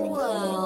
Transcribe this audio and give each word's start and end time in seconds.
Whoa. 0.00 0.59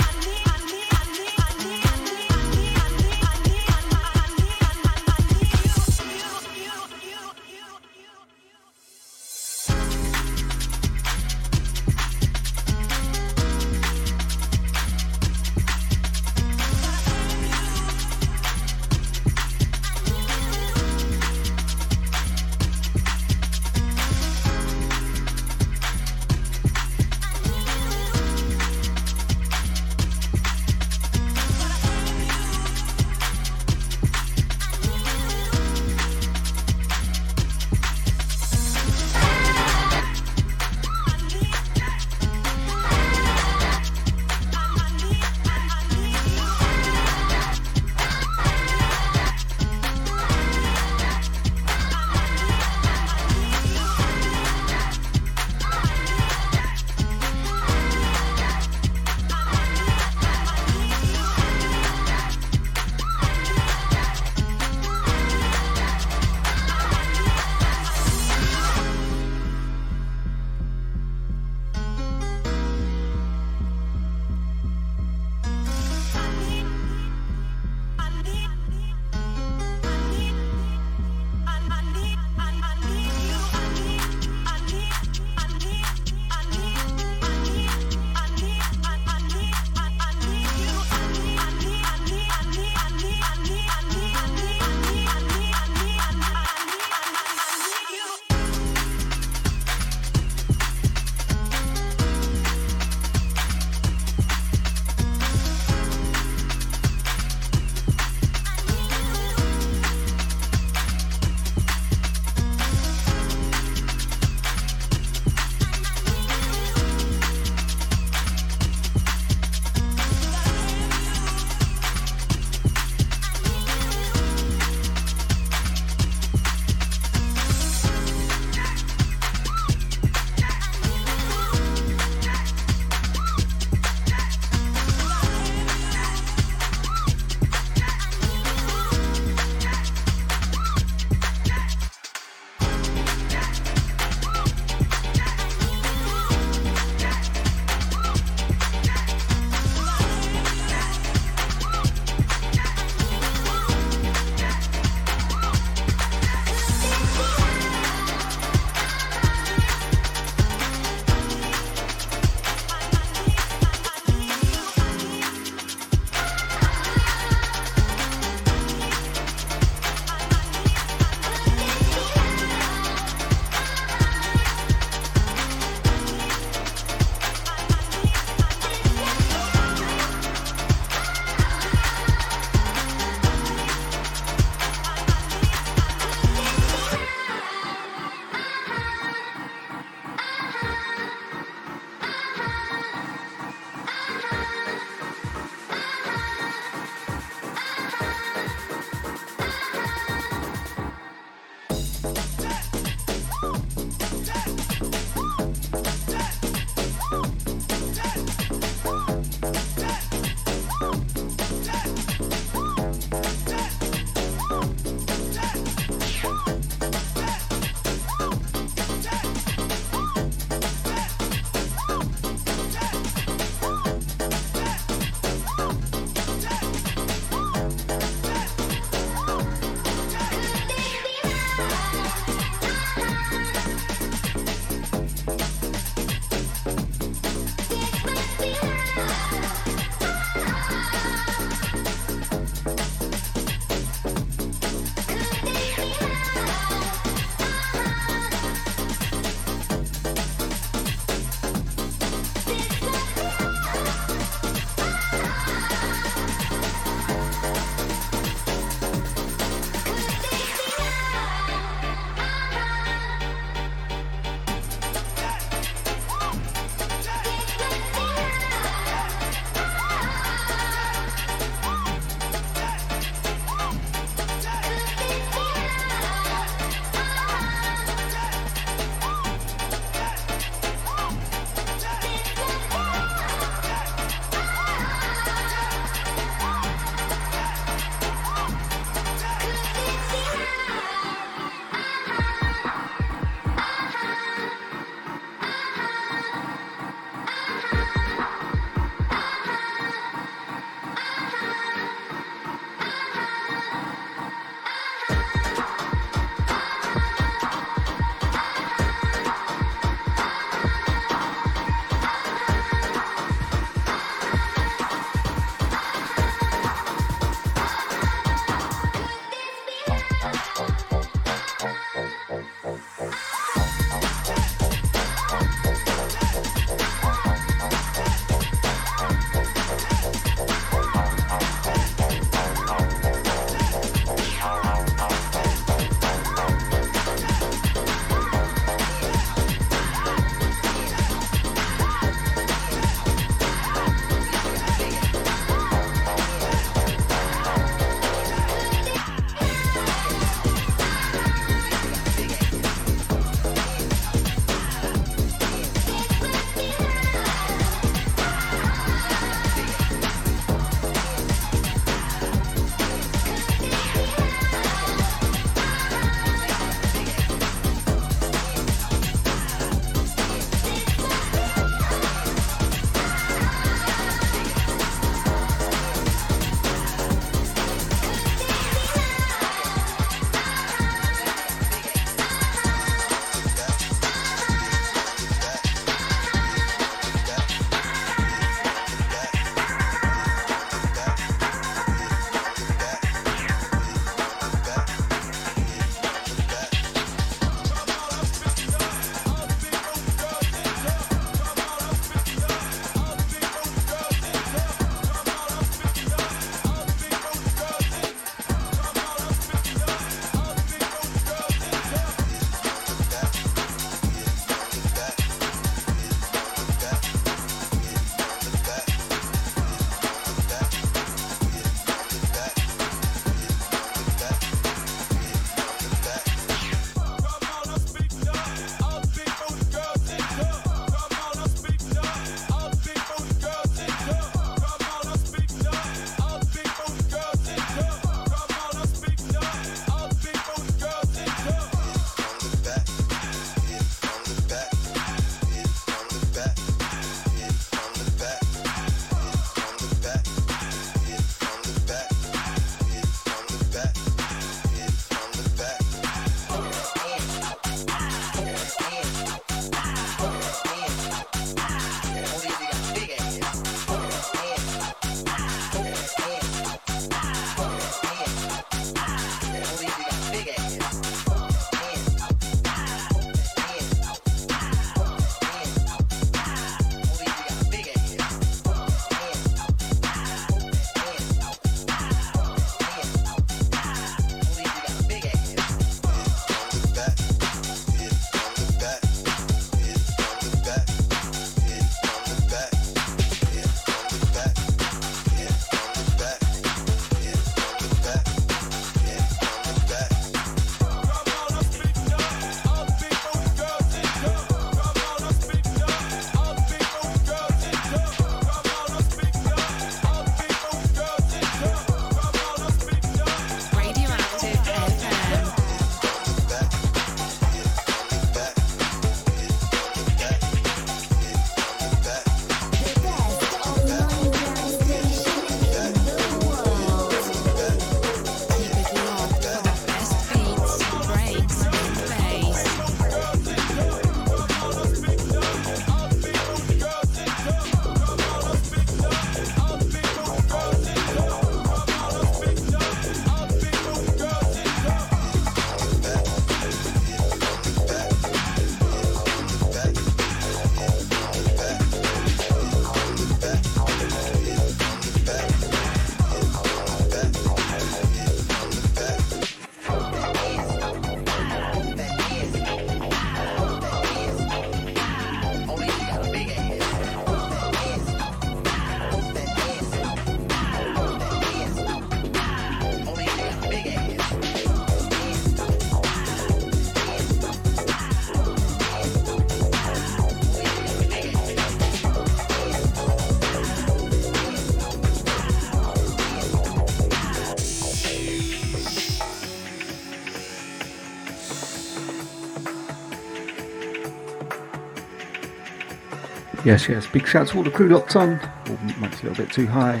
Yes, 596.72 596.88
yes. 596.88 597.06
Big 597.06 597.26
shout 597.26 597.48
to 597.48 597.58
all 597.58 597.62
the 597.62 597.70
crew 597.70 597.90
locked 597.90 598.16
on. 598.16 598.40
Oh, 598.66 598.78
mic's 598.98 599.22
a 599.22 599.26
little 599.26 599.44
bit 599.44 599.52
too 599.52 599.66
high. 599.66 600.00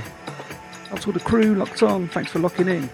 Out 0.90 1.02
to 1.02 1.08
all 1.08 1.12
the 1.12 1.20
crew 1.20 1.54
locked 1.54 1.82
on. 1.82 2.08
Thanks 2.08 2.32
for 2.32 2.38
locking 2.38 2.66
in. 2.66 2.88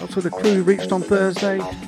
Out 0.00 0.10
to 0.10 0.20
the 0.20 0.30
crew 0.30 0.64
reached 0.64 0.90
on 0.90 1.00
Thursday. 1.00 1.60
Out 1.60 1.78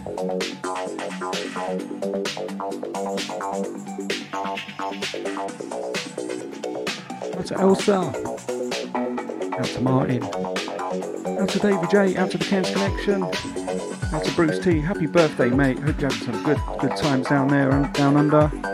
to 7.47 7.59
Elsa. 7.59 8.15
Out 9.59 9.65
to 9.65 9.81
Martin. 9.81 10.23
Out 10.23 11.49
to 11.49 11.59
David 11.59 11.91
J. 11.91 12.17
Out 12.17 12.31
to 12.31 12.39
the 12.39 12.45
Cairns 12.45 12.71
Connection. 12.71 13.25
Out 14.15 14.25
to 14.25 14.33
Bruce 14.37 14.61
T. 14.61 14.81
Happy 14.81 15.07
birthday, 15.07 15.51
mate. 15.51 15.81
Hope 15.81 16.01
you 16.01 16.07
had 16.07 16.13
some 16.13 16.41
good 16.45 16.61
good 16.79 16.97
times 16.99 17.27
down 17.27 17.49
there 17.49 17.73
and 17.73 17.93
down 17.95 18.17
under. 18.17 18.72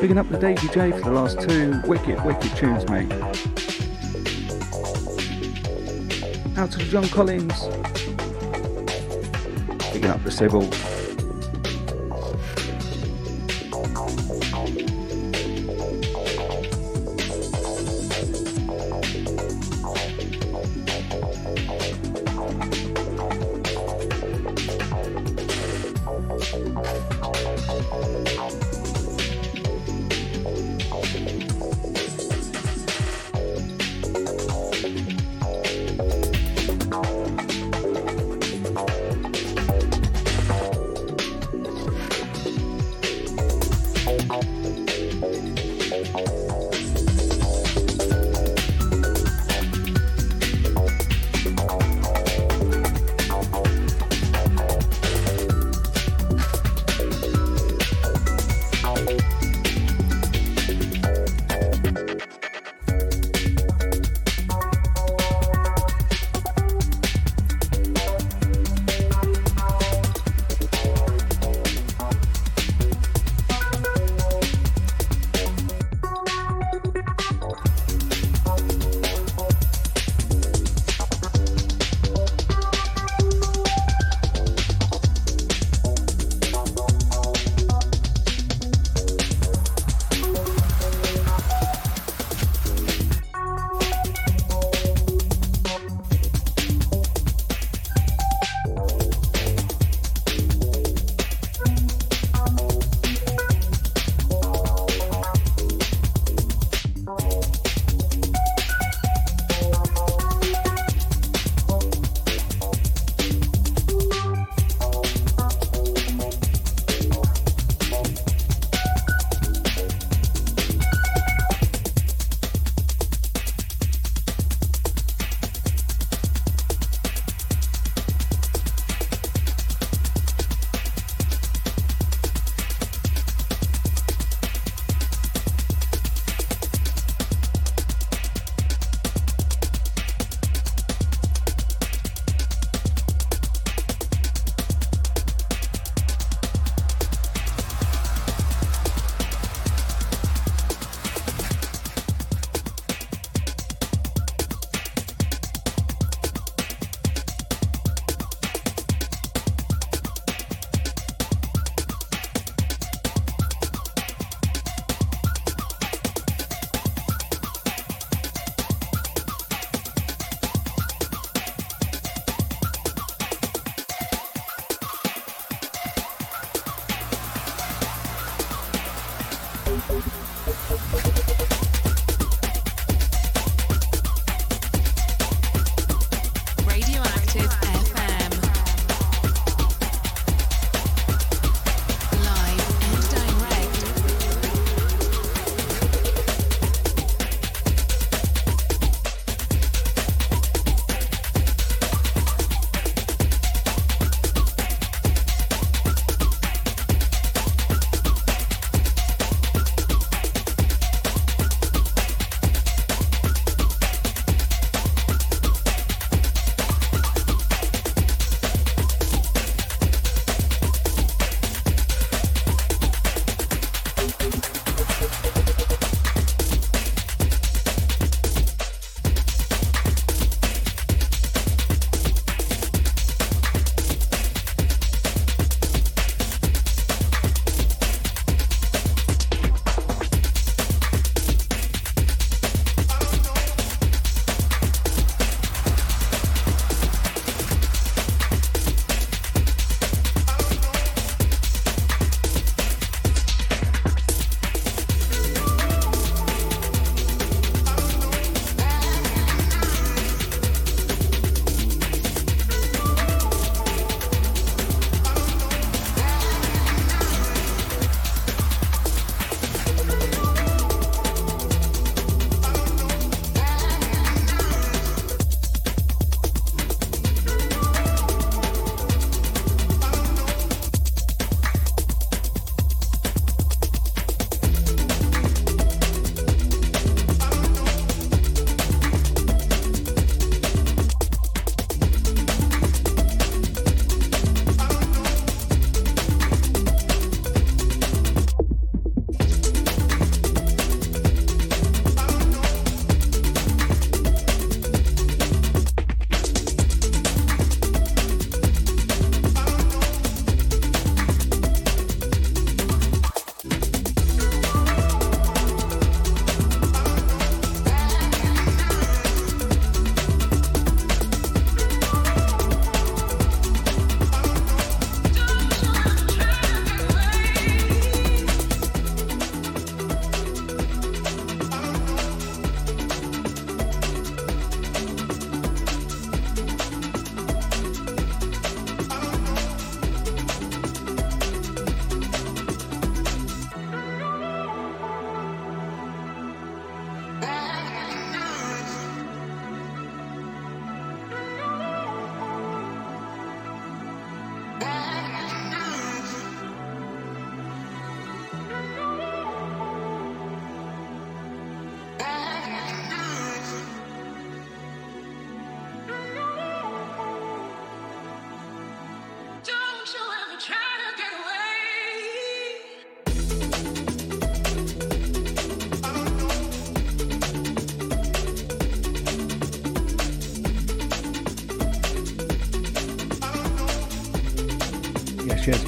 Bigging 0.00 0.16
up 0.16 0.28
the 0.28 0.38
Davy 0.38 0.68
J 0.68 0.92
for 0.92 1.00
the 1.00 1.10
last 1.10 1.40
two 1.40 1.82
wicked, 1.84 2.24
wicked 2.24 2.56
tunes, 2.56 2.88
mate. 2.88 3.10
Out 6.56 6.70
to 6.70 6.78
John 6.88 7.08
Collins. 7.08 7.64
Bigging 9.92 10.10
up 10.10 10.22
the 10.22 10.30
Sybil. 10.30 10.97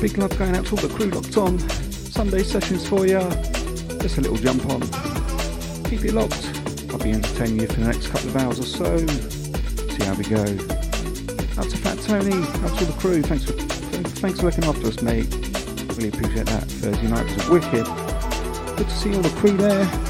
Big 0.00 0.16
love 0.16 0.38
going 0.38 0.56
out 0.56 0.64
to 0.64 0.70
all 0.70 0.88
the 0.88 0.94
crew 0.94 1.10
locked 1.10 1.36
on. 1.36 1.58
Sunday 1.90 2.42
sessions 2.42 2.88
for 2.88 3.06
you. 3.06 3.20
Just 4.00 4.16
a 4.16 4.22
little 4.22 4.38
jump 4.38 4.64
on. 4.64 4.80
Keep 5.84 6.06
it 6.06 6.14
locked. 6.14 6.50
I'll 6.88 6.98
be 6.98 7.12
entertaining 7.12 7.60
you 7.60 7.66
for 7.66 7.80
the 7.80 7.86
next 7.86 8.06
couple 8.06 8.30
of 8.30 8.36
hours 8.36 8.58
or 8.58 8.62
so. 8.62 8.96
See 9.06 10.02
how 10.02 10.14
we 10.14 10.24
go. 10.24 10.40
Out 11.60 11.68
to 11.68 11.76
Fat 11.76 11.98
Tony. 12.00 12.32
Out 12.32 12.78
to 12.78 12.86
all 12.86 12.92
the 12.92 12.96
crew. 12.98 13.20
Thanks 13.20 13.44
for 13.44 13.52
thanks 13.52 14.40
for 14.40 14.46
looking 14.46 14.64
after 14.64 14.86
us, 14.86 15.02
mate. 15.02 15.28
Really 15.96 16.08
appreciate 16.08 16.46
that. 16.46 16.64
Thursday 16.64 17.06
night 17.06 17.26
was 17.36 17.48
wicked. 17.50 17.84
Good 18.78 18.88
to 18.88 18.94
see 18.94 19.14
all 19.14 19.20
the 19.20 19.28
crew 19.38 19.54
there. 19.58 20.10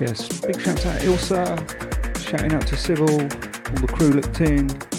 Yes. 0.00 0.40
Big 0.40 0.60
shout 0.60 0.84
out 0.86 1.00
to 1.00 1.06
Ilsa. 1.06 2.18
Shouting 2.18 2.52
out 2.52 2.66
to 2.66 2.76
Civil. 2.76 3.08
All 3.10 3.80
the 3.80 3.86
crew 3.86 4.10
looked 4.10 4.40
in. 4.40 4.93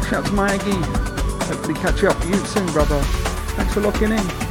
Shout 0.00 0.14
out 0.14 0.26
to 0.26 0.32
Maggie. 0.32 0.72
Hopefully 1.46 1.74
catch 1.74 2.02
you 2.02 2.08
up 2.08 2.18
with 2.20 2.30
you 2.30 2.36
soon, 2.46 2.66
brother. 2.72 3.00
Thanks 3.56 3.74
for 3.74 3.80
locking 3.80 4.12
in. 4.12 4.41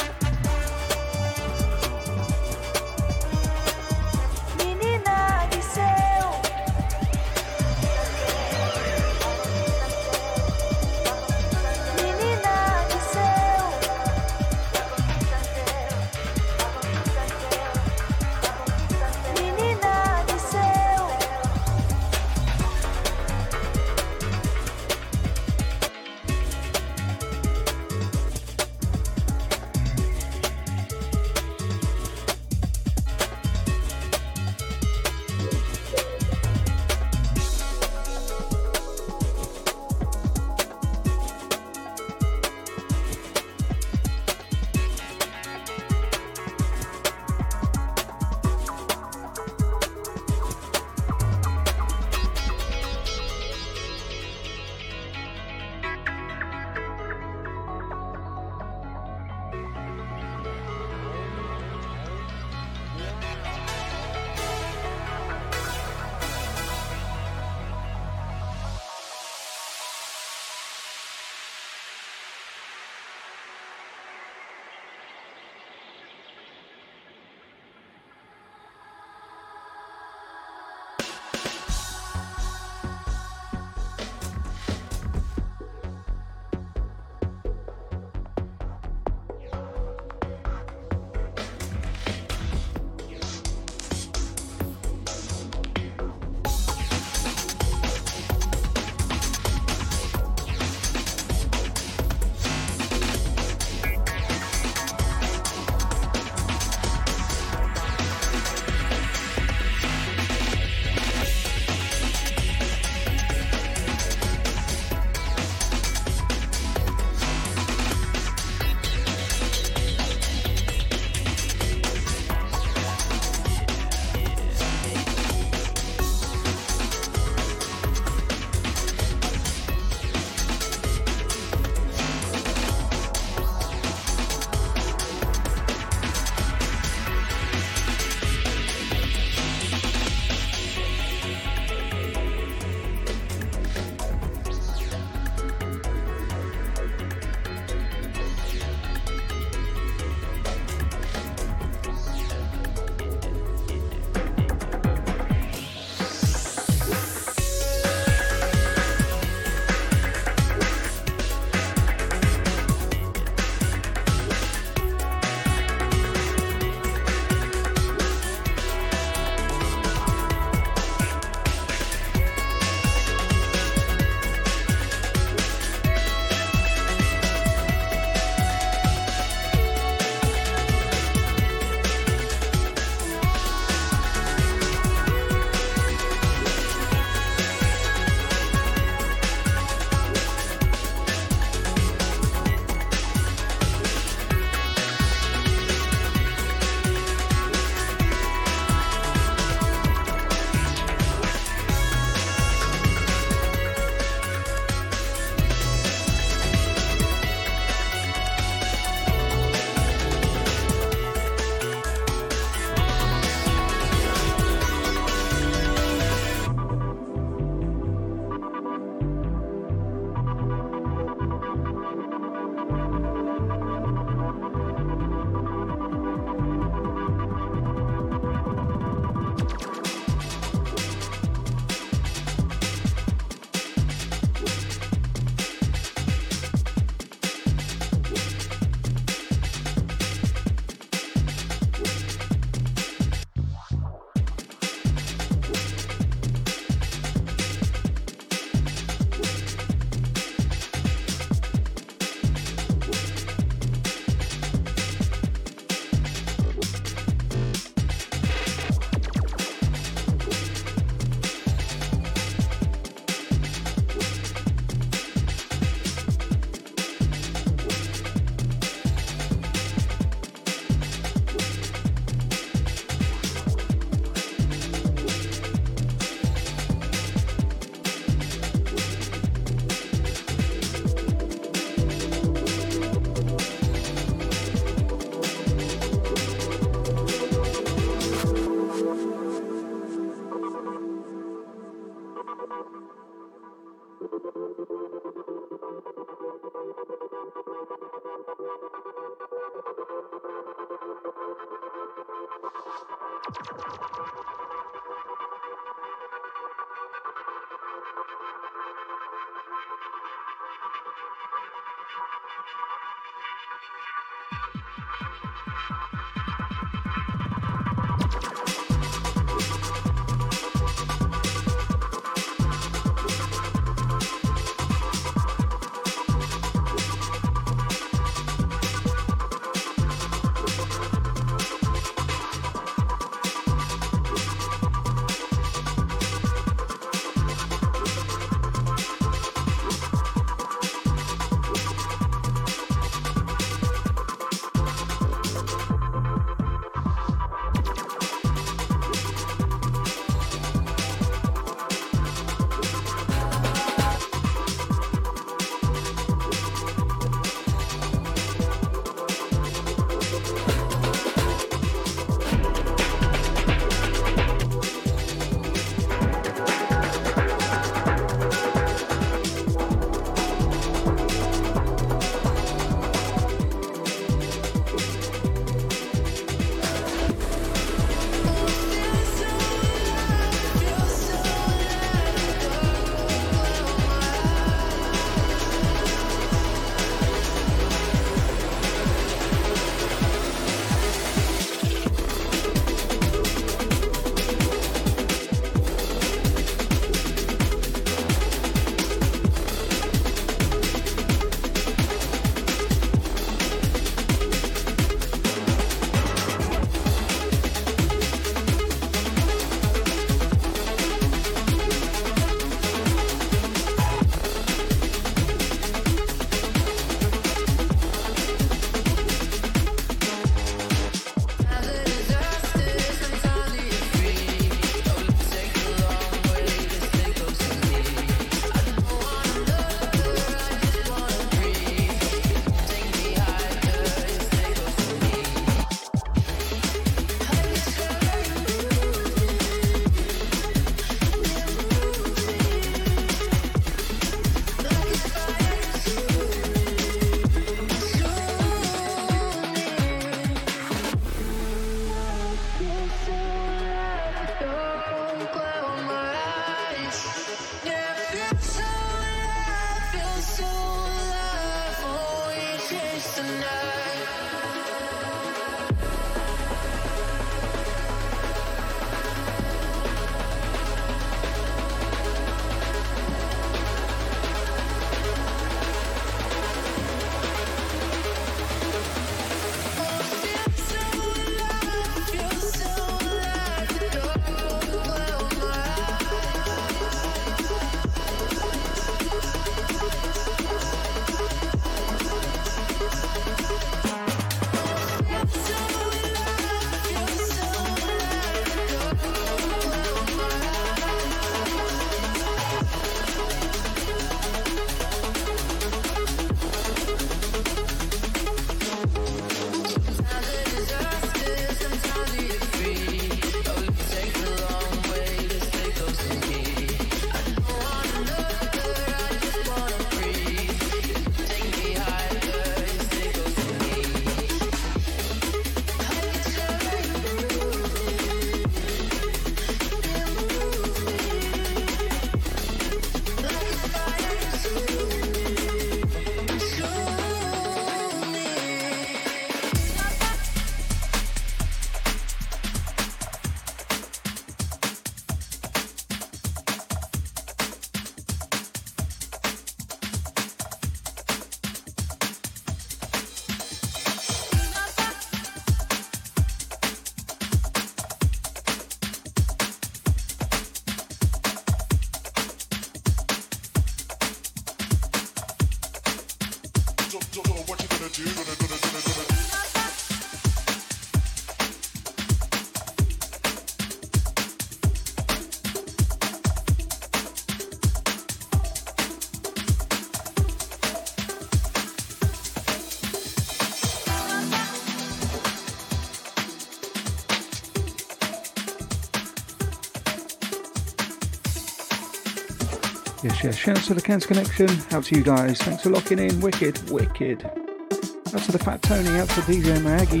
Yes. 593.22 593.36
Shouts 593.36 593.68
to 593.68 593.74
the 593.74 593.80
Cancer 593.80 594.08
Connection. 594.08 594.50
Out 594.72 594.82
to 594.84 594.96
you 594.96 595.04
guys. 595.04 595.38
Thanks 595.38 595.62
for 595.62 595.70
locking 595.70 596.00
in. 596.00 596.20
Wicked, 596.20 596.68
wicked. 596.70 597.24
Out 597.24 598.20
to 598.20 598.32
the 598.32 598.38
Fat 598.38 598.60
Tony, 598.62 598.88
out 598.98 599.08
to 599.10 599.20
DJ 599.20 599.62
Maggie. 599.62 600.00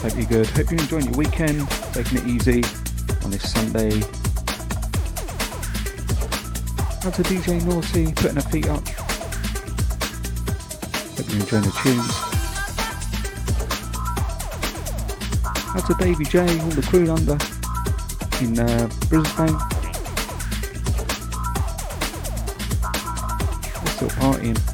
Hope 0.00 0.16
you're 0.16 0.26
good. 0.26 0.46
Hope 0.50 0.70
you're 0.70 0.80
enjoying 0.80 1.06
your 1.06 1.14
weekend, 1.14 1.68
taking 1.92 2.18
it 2.18 2.26
easy 2.28 2.62
on 3.24 3.32
this 3.32 3.50
Sunday. 3.52 3.96
Out 7.02 7.14
to 7.14 7.22
DJ 7.24 7.64
Naughty, 7.66 8.12
putting 8.12 8.36
her 8.36 8.42
feet 8.48 8.68
up. 8.68 8.86
Hope 11.18 11.28
you're 11.30 11.40
enjoying 11.40 11.64
the 11.64 11.72
tunes. 11.82 12.14
Out 15.74 15.84
to 15.88 15.96
Baby 15.96 16.24
J, 16.26 16.42
all 16.60 16.70
the 16.70 16.82
crew 16.88 17.10
under 17.10 17.36
in 18.40 18.56
uh, 18.60 18.88
Brisbane. 19.08 19.73
o 24.24 24.38
ir. 24.38 24.73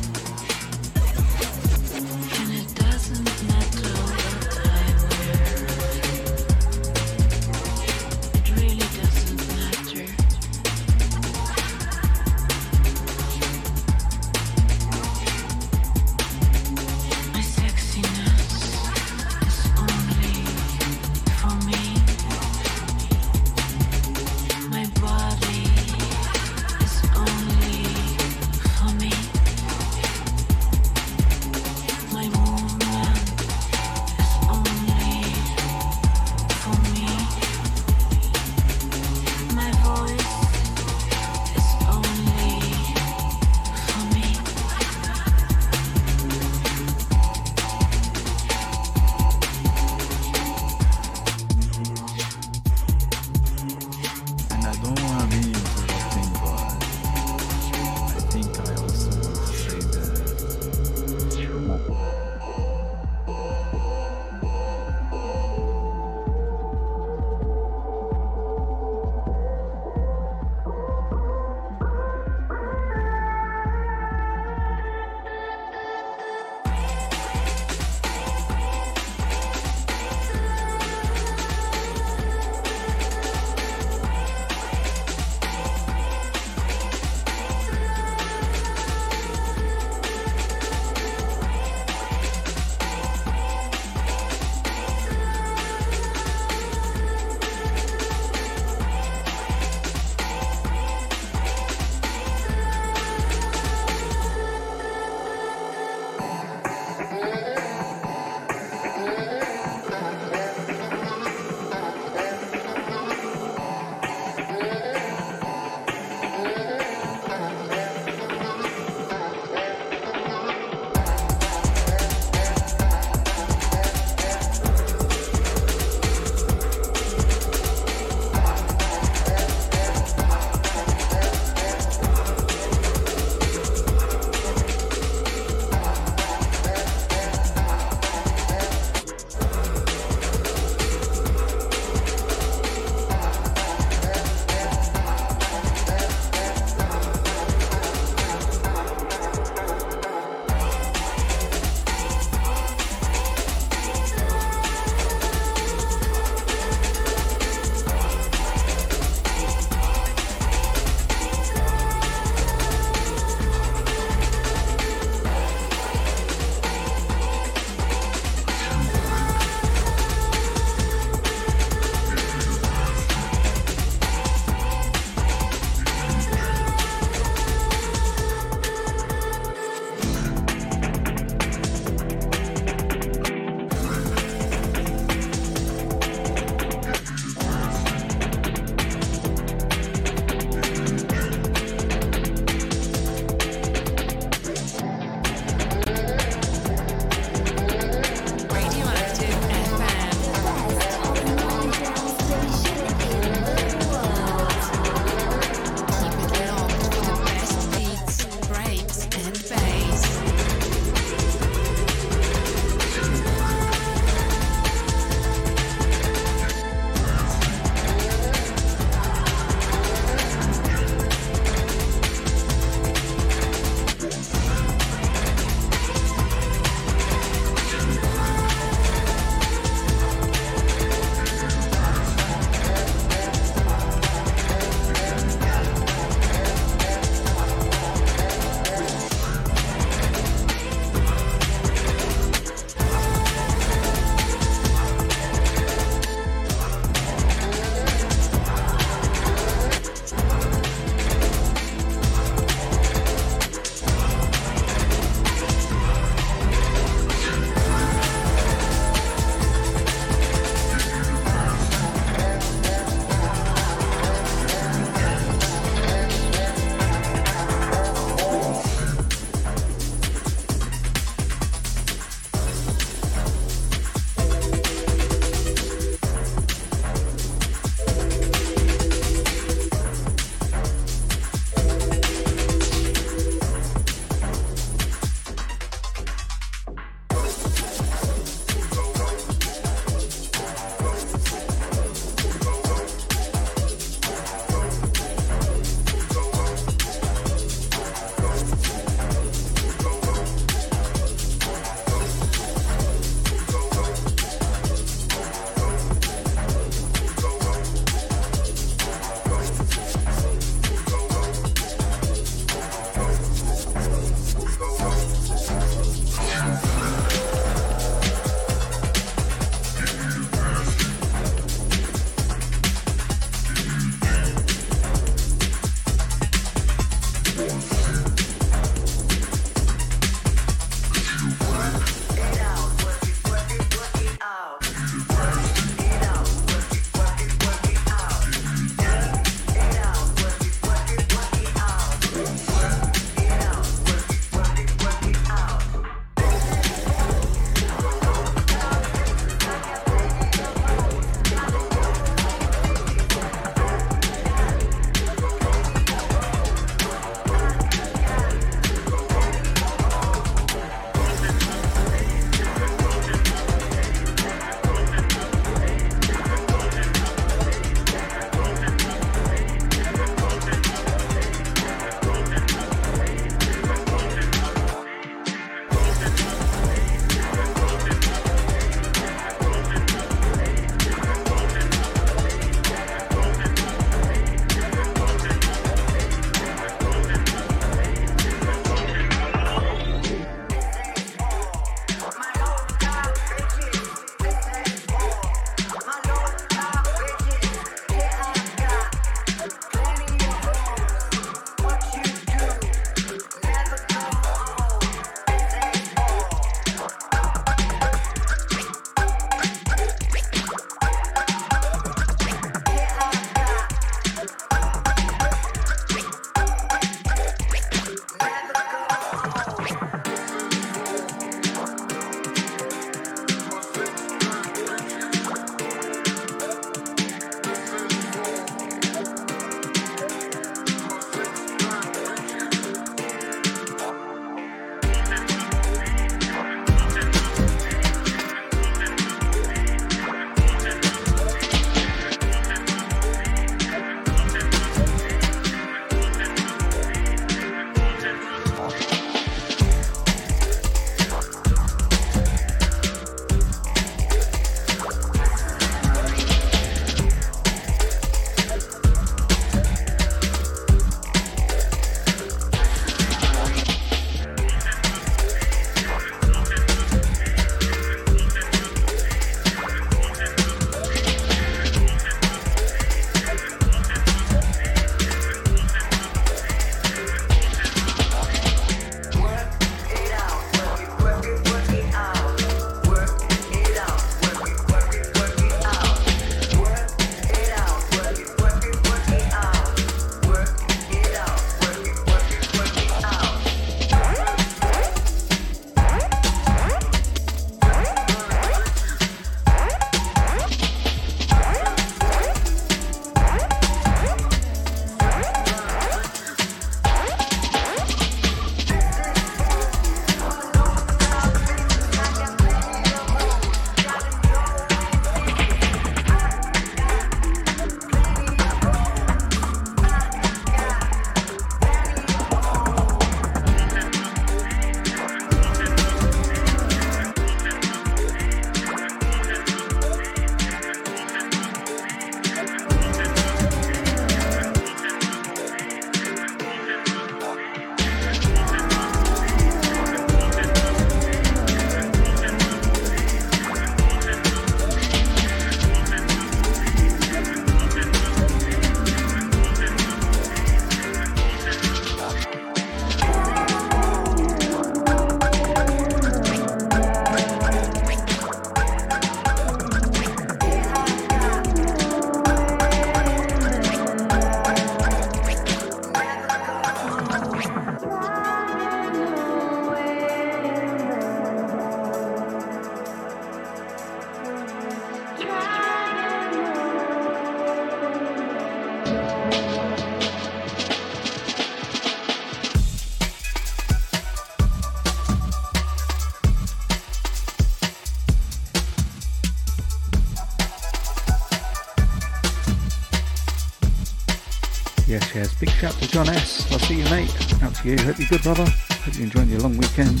John 595.98 596.10
S. 596.10 596.52
I'll 596.52 596.60
see 596.60 596.76
you, 596.76 596.84
mate. 596.84 597.12
Out 597.42 597.56
to 597.56 597.68
you. 597.68 597.76
Hope 597.78 597.98
you're 597.98 598.06
good, 598.06 598.22
brother. 598.22 598.44
Hope 598.44 598.94
you're 598.94 599.02
enjoying 599.02 599.30
your 599.30 599.40
long 599.40 599.56
weekend, 599.56 600.00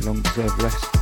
your 0.00 0.12
long 0.12 0.20
deserved 0.20 0.62
rest. 0.62 0.95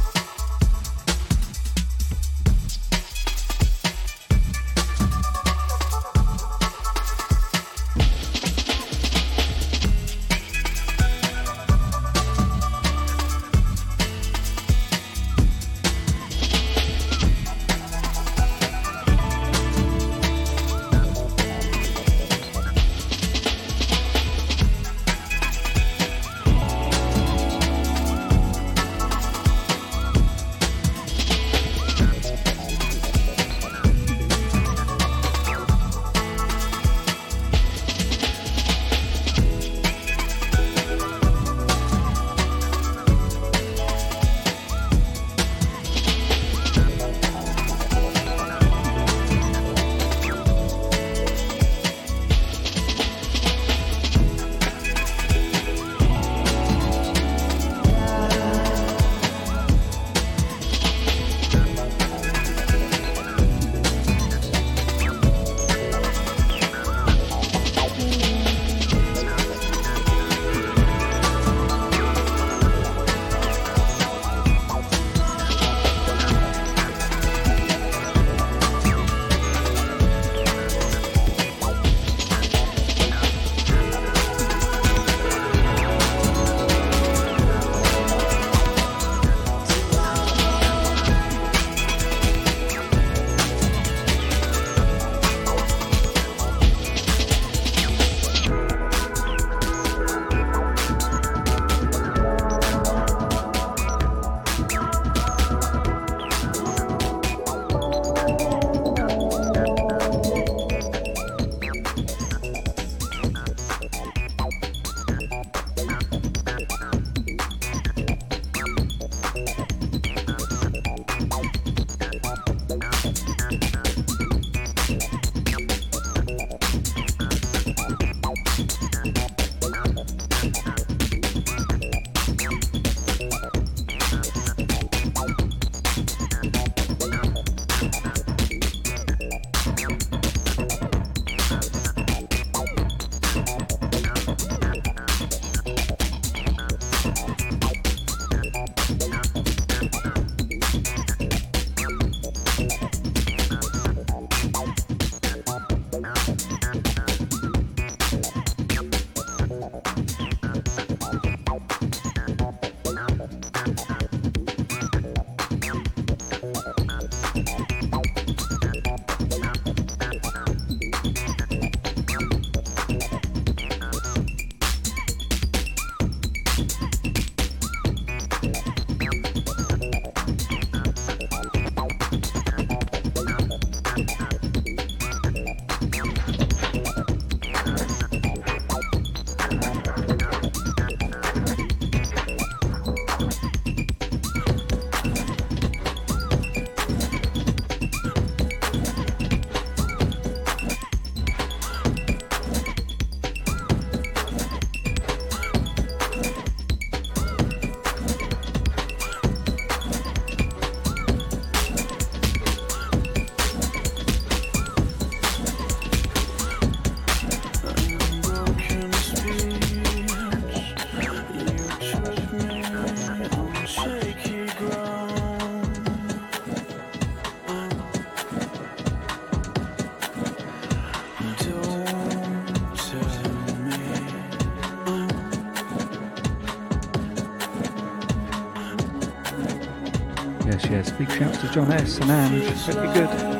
Big 241.14 241.22
shouts 241.22 241.38
to 241.38 241.48
John 241.48 241.70
S. 241.70 241.98
and 241.98 242.10
Ange. 242.10 242.48
Hope 242.66 242.74
you're 242.74 242.92
good. 242.92 243.33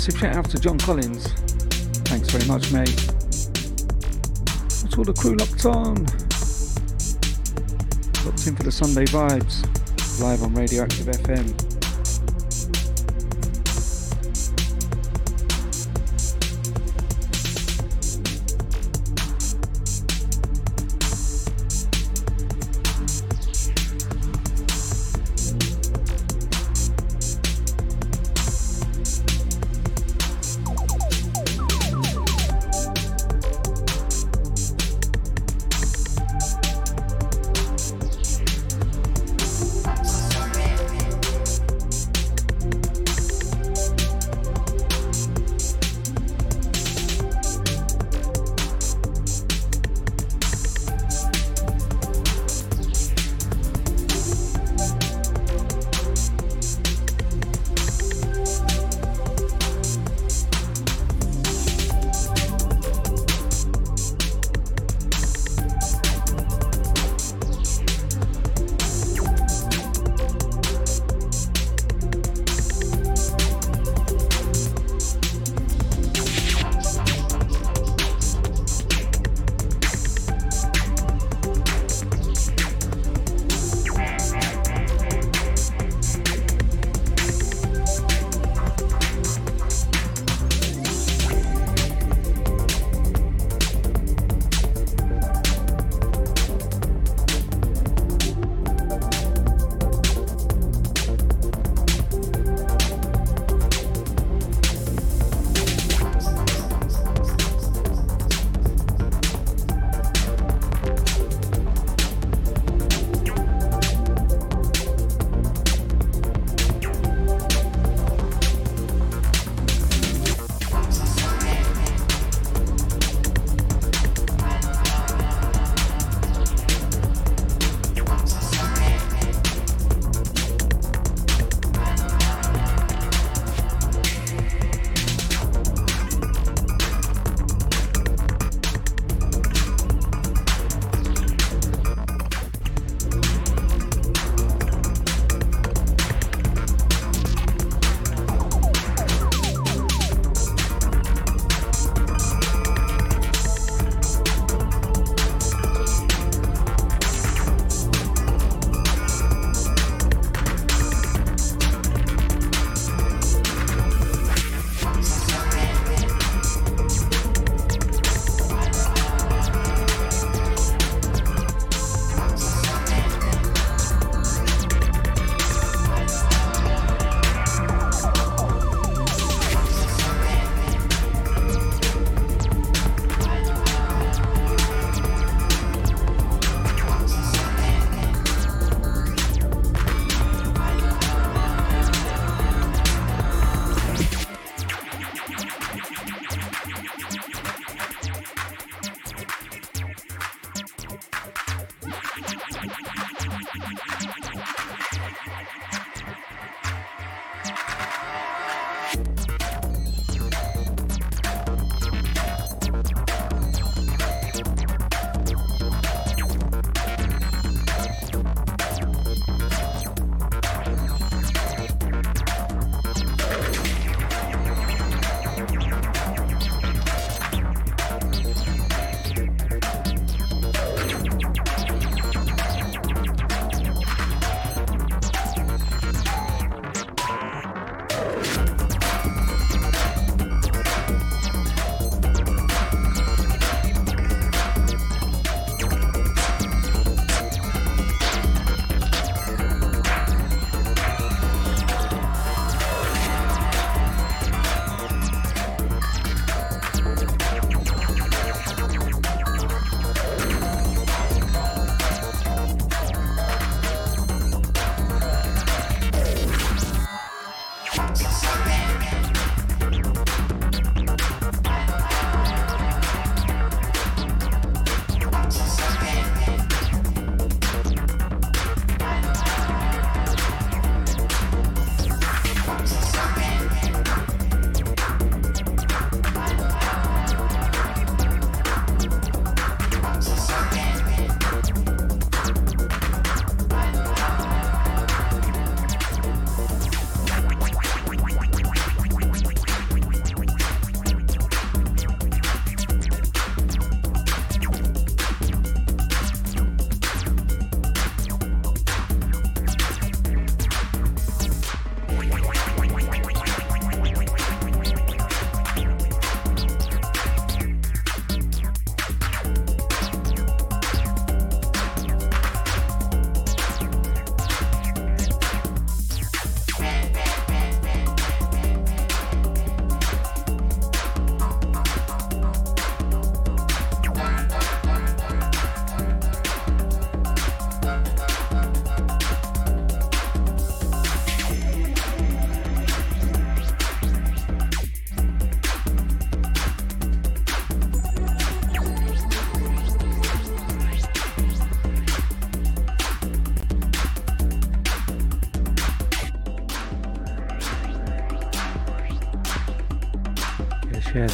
Massive 0.00 0.18
shout 0.18 0.34
out 0.34 0.48
to 0.48 0.58
John 0.58 0.78
Collins. 0.78 1.26
Thanks 2.08 2.30
very 2.30 2.46
much, 2.46 2.72
mate. 2.72 2.96
That's 4.80 4.96
all 4.96 5.04
the 5.04 5.12
crew 5.12 5.36
locked 5.36 5.66
on. 5.66 6.06
Locked 8.24 8.46
in 8.46 8.56
for 8.56 8.62
the 8.62 8.72
Sunday 8.72 9.04
vibes, 9.04 9.60
live 10.22 10.42
on 10.42 10.54
Radioactive 10.54 11.04
FM. 11.04 11.69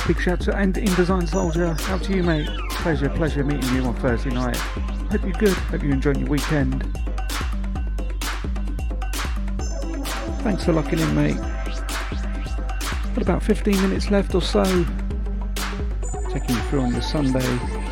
Big 0.07 0.21
shout 0.21 0.35
out 0.35 0.41
to 0.43 0.57
and 0.57 0.75
InDesign 0.75 1.29
Soldier. 1.29 1.75
Out 1.89 2.01
to 2.05 2.15
you, 2.15 2.23
mate. 2.23 2.49
Pleasure, 2.71 3.09
pleasure 3.09 3.43
meeting 3.43 3.75
you 3.75 3.83
on 3.83 3.95
Thursday 3.97 4.31
night. 4.31 4.57
Hope 4.57 5.23
you're 5.25 5.33
good. 5.33 5.53
Hope 5.53 5.83
you're 5.83 5.95
enjoying 5.95 6.21
your 6.21 6.29
weekend. 6.29 6.85
Thanks 10.45 10.65
for 10.65 10.73
locking 10.73 11.01
in, 11.01 11.13
mate. 11.17 11.37
Got 13.17 13.23
about 13.23 13.43
15 13.43 13.83
minutes 13.83 14.13
left 14.13 14.33
or 14.37 14.43
so. 14.43 14.63
Taking 16.31 16.55
you 16.55 16.63
through 16.69 16.83
on 16.83 16.93
the 16.93 17.03
Sunday. 17.03 17.86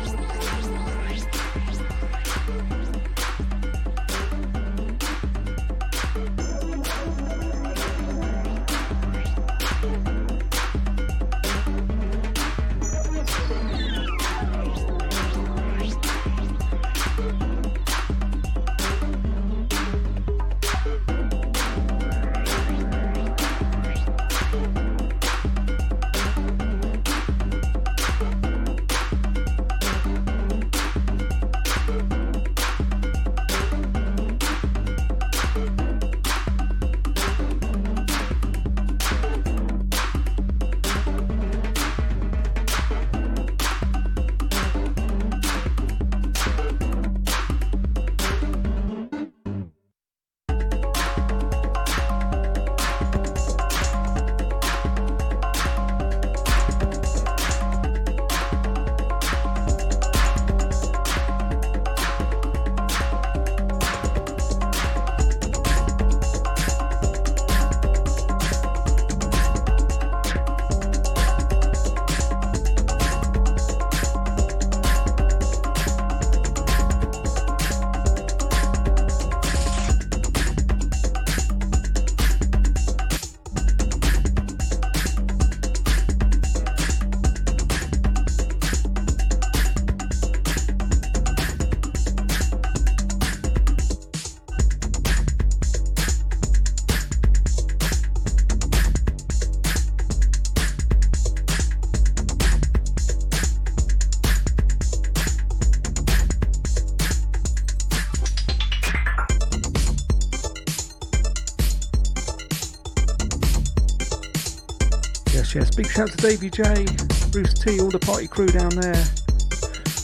Shout 115.95 116.11
to 116.11 116.17
Davey 116.17 116.49
J, 116.49 116.85
Bruce 117.31 117.53
T, 117.53 117.79
all 117.79 117.87
the 117.89 117.99
party 117.99 118.27
crew 118.27 118.47
down 118.47 118.67
there. 118.71 119.01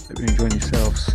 Hope 0.08 0.20
you're 0.20 0.30
enjoying 0.30 0.52
yourselves. 0.54 1.11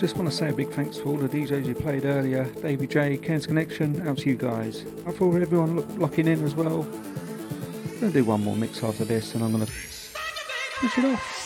Just 0.00 0.16
want 0.16 0.30
to 0.30 0.34
say 0.34 0.48
a 0.48 0.52
big 0.54 0.70
thanks 0.70 0.96
to 0.96 1.04
all 1.04 1.16
the 1.18 1.28
DJs 1.28 1.66
you 1.66 1.74
played 1.74 2.06
earlier. 2.06 2.44
Davey 2.62 2.86
J, 2.86 3.18
Cairns 3.18 3.46
Connection, 3.46 4.08
out 4.08 4.16
to 4.16 4.30
you 4.30 4.34
guys. 4.34 4.86
I 5.06 5.12
thought 5.12 5.34
everyone 5.42 5.76
look, 5.76 5.86
locking 5.98 6.26
in 6.26 6.42
as 6.42 6.54
well. 6.54 6.84
I'm 6.84 8.00
going 8.00 8.10
to 8.10 8.10
do 8.10 8.24
one 8.24 8.42
more 8.42 8.56
mix 8.56 8.82
after 8.82 9.04
this 9.04 9.34
and 9.34 9.44
I'm 9.44 9.52
going 9.52 9.66
to 9.66 9.70
push 9.70 10.96
it 10.96 11.04
off. 11.04 11.39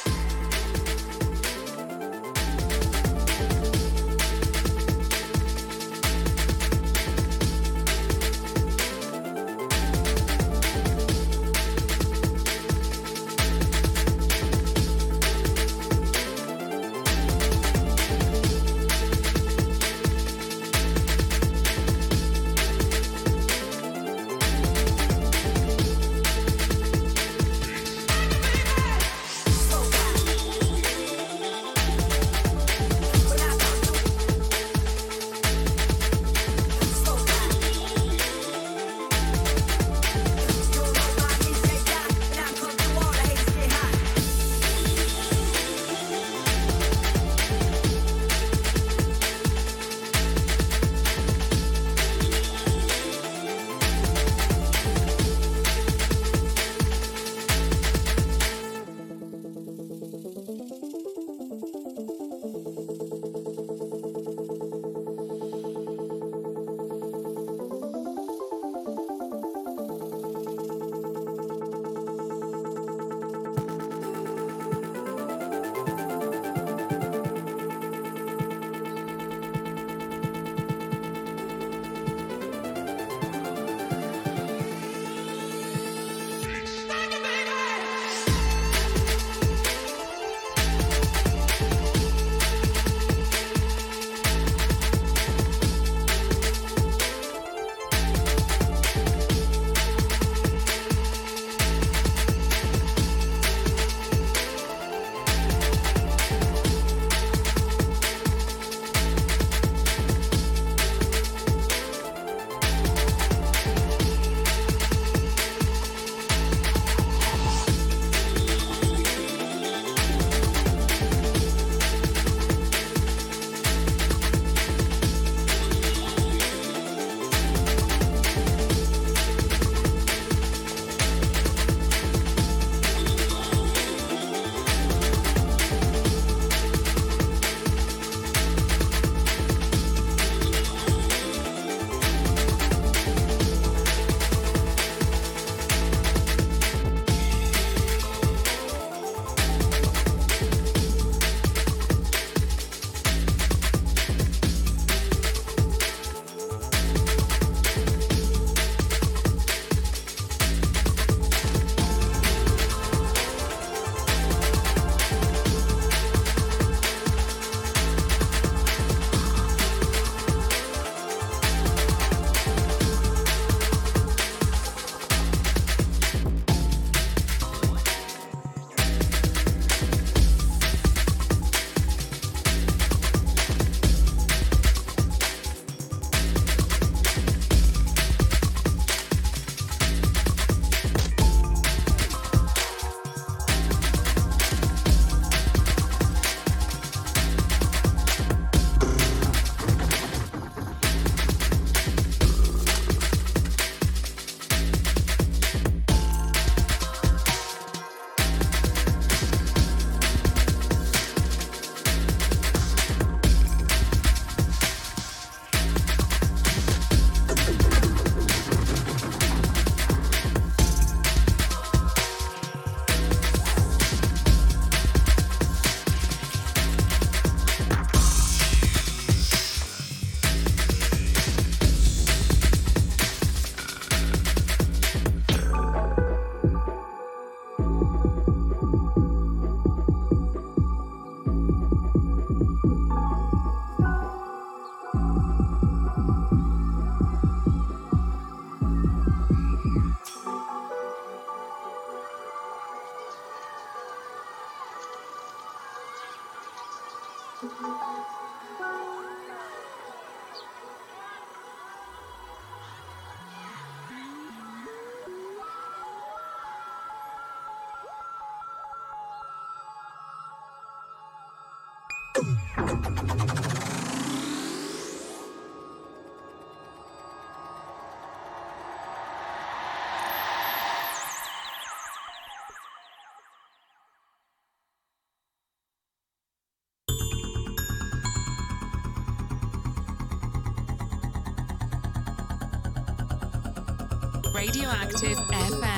Radioactive 294.34 295.16
FM. 295.30 295.73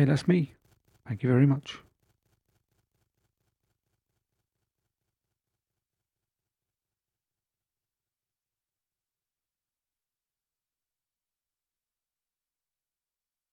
Okay, 0.00 0.08
that's 0.08 0.26
me. 0.26 0.54
Thank 1.06 1.22
you 1.22 1.28
very 1.28 1.44
much. 1.44 1.78